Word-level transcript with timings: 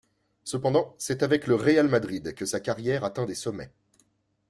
Cependant 0.43 0.95
c'est 0.97 1.21
avec 1.21 1.45
le 1.45 1.53
Real 1.53 1.87
Madrid 1.87 2.33
que 2.33 2.47
sa 2.47 2.59
carrière 2.59 3.03
atteint 3.03 3.27
des 3.27 3.35
sommets. 3.35 3.71